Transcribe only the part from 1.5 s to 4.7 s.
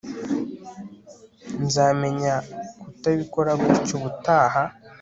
Nzamenya kutabikora gutya ubutaha